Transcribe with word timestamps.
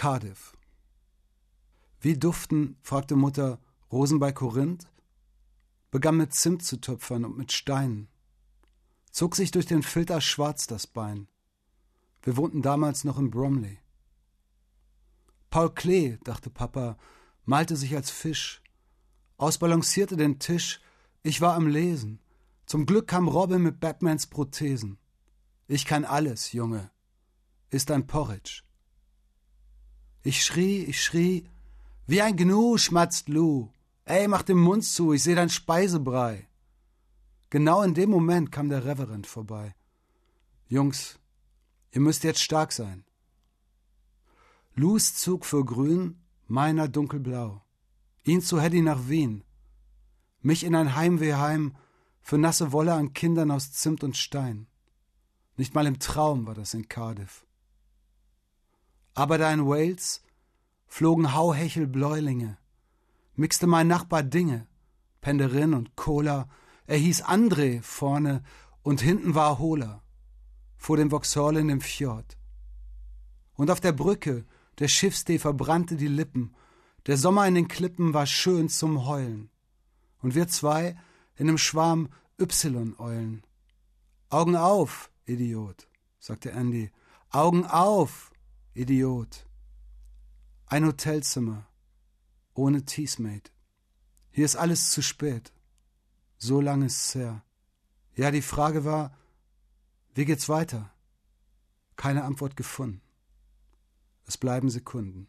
Cardiff. 0.00 0.56
Wie 2.00 2.16
duften, 2.16 2.78
fragte 2.80 3.16
Mutter, 3.16 3.60
Rosen 3.92 4.18
bei 4.18 4.32
Korinth? 4.32 4.90
Begann 5.90 6.16
mit 6.16 6.32
Zimt 6.32 6.64
zu 6.64 6.80
töpfern 6.80 7.26
und 7.26 7.36
mit 7.36 7.52
Steinen. 7.52 8.08
Zog 9.10 9.36
sich 9.36 9.50
durch 9.50 9.66
den 9.66 9.82
Filter 9.82 10.22
schwarz 10.22 10.66
das 10.66 10.86
Bein. 10.86 11.28
Wir 12.22 12.38
wohnten 12.38 12.62
damals 12.62 13.04
noch 13.04 13.18
in 13.18 13.30
Bromley. 13.30 13.78
Paul 15.50 15.74
Klee, 15.74 16.16
dachte 16.24 16.48
Papa, 16.48 16.96
malte 17.44 17.76
sich 17.76 17.94
als 17.94 18.10
Fisch, 18.10 18.62
ausbalancierte 19.36 20.16
den 20.16 20.38
Tisch, 20.38 20.80
ich 21.22 21.42
war 21.42 21.52
am 21.56 21.66
Lesen. 21.66 22.20
Zum 22.64 22.86
Glück 22.86 23.06
kam 23.06 23.28
Robin 23.28 23.60
mit 23.62 23.80
Batmans 23.80 24.28
Prothesen. 24.28 24.96
Ich 25.68 25.84
kann 25.84 26.06
alles, 26.06 26.54
Junge. 26.54 26.90
Ist 27.68 27.90
ein 27.90 28.06
Porridge. 28.06 28.62
Ich 30.22 30.44
schrie, 30.44 30.84
ich 30.84 31.02
schrie, 31.02 31.44
wie 32.06 32.20
ein 32.20 32.36
Gnu, 32.36 32.76
schmatzt 32.76 33.28
Lou. 33.28 33.70
Ey, 34.04 34.28
mach 34.28 34.42
den 34.42 34.58
Mund 34.58 34.84
zu, 34.84 35.12
ich 35.12 35.22
seh 35.22 35.34
dein 35.34 35.48
Speisebrei. 35.48 36.48
Genau 37.48 37.82
in 37.82 37.94
dem 37.94 38.10
Moment 38.10 38.52
kam 38.52 38.68
der 38.68 38.84
Reverend 38.84 39.26
vorbei. 39.26 39.74
Jungs, 40.68 41.18
ihr 41.92 42.00
müsst 42.00 42.24
jetzt 42.24 42.42
stark 42.42 42.72
sein. 42.72 43.04
Lous 44.74 45.14
Zug 45.14 45.44
für 45.44 45.64
grün, 45.64 46.20
meiner 46.46 46.86
dunkelblau. 46.86 47.62
Ihn 48.24 48.42
zu 48.42 48.60
Heddy 48.60 48.82
nach 48.82 49.08
Wien. 49.08 49.42
Mich 50.42 50.64
in 50.64 50.74
ein 50.74 50.94
Heimwehheim 50.94 51.76
für 52.20 52.38
nasse 52.38 52.72
Wolle 52.72 52.94
an 52.94 53.14
Kindern 53.14 53.50
aus 53.50 53.72
Zimt 53.72 54.04
und 54.04 54.16
Stein. 54.16 54.66
Nicht 55.56 55.74
mal 55.74 55.86
im 55.86 55.98
Traum 55.98 56.46
war 56.46 56.54
das 56.54 56.74
in 56.74 56.88
Cardiff. 56.88 57.46
Aber 59.20 59.36
da 59.36 59.52
in 59.52 59.66
Wales 59.66 60.22
flogen 60.86 61.34
Hauhechel 61.34 61.86
Bläulinge, 61.86 62.56
mixte 63.34 63.66
mein 63.66 63.86
Nachbar 63.86 64.22
Dinge, 64.22 64.66
Penderin 65.20 65.74
und 65.74 65.94
Cola, 65.94 66.48
er 66.86 66.96
hieß 66.96 67.26
André 67.26 67.82
vorne 67.82 68.42
und 68.80 69.02
hinten 69.02 69.34
war 69.34 69.58
Hola, 69.58 70.02
vor 70.78 70.96
dem 70.96 71.10
Vauxhall 71.10 71.58
in 71.58 71.68
dem 71.68 71.82
Fjord. 71.82 72.38
Und 73.56 73.70
auf 73.70 73.78
der 73.78 73.92
Brücke 73.92 74.46
der 74.78 74.88
Schiffstee 74.88 75.38
verbrannte 75.38 75.96
die 75.96 76.08
Lippen, 76.08 76.54
der 77.04 77.18
Sommer 77.18 77.46
in 77.46 77.56
den 77.56 77.68
Klippen 77.68 78.14
war 78.14 78.24
schön 78.24 78.70
zum 78.70 79.04
Heulen. 79.06 79.50
Und 80.22 80.34
wir 80.34 80.48
zwei 80.48 80.96
in 81.36 81.46
einem 81.46 81.58
Schwarm 81.58 82.08
Y-Eulen. 82.40 83.42
Augen 84.30 84.56
auf, 84.56 85.10
Idiot, 85.26 85.88
sagte 86.18 86.52
Andy. 86.52 86.90
Augen 87.28 87.66
auf, 87.66 88.30
Idiot. 88.74 89.46
Ein 90.66 90.86
Hotelzimmer. 90.86 91.66
Ohne 92.54 92.84
Teasmate. 92.84 93.50
Hier 94.30 94.44
ist 94.44 94.56
alles 94.56 94.92
zu 94.92 95.02
spät. 95.02 95.52
So 96.38 96.60
lange 96.60 96.86
ist's 96.86 97.14
her. 97.14 97.44
Ja, 98.14 98.30
die 98.30 98.42
Frage 98.42 98.84
war, 98.84 99.16
wie 100.14 100.24
geht's 100.24 100.48
weiter? 100.48 100.92
Keine 101.96 102.24
Antwort 102.24 102.56
gefunden. 102.56 103.02
Es 104.26 104.38
bleiben 104.38 104.70
Sekunden. 104.70 105.26